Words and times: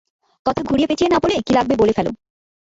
কথা 0.45 0.61
ঘুরিয়ে 0.63 0.87
প্যাচিয়ে 0.87 1.11
না 1.11 1.17
বলে, 1.19 1.35
কী 1.45 1.51
লাগবে 1.53 1.75
বলে 1.75 1.93
ফেলো। 1.93 2.11